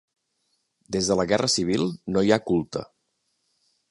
Des 0.95 1.09
de 1.11 1.17
la 1.19 1.25
Guerra 1.33 1.51
Civil 1.57 1.85
no 2.15 2.25
hi 2.29 2.33
ha 2.37 2.41
culte. 2.47 2.85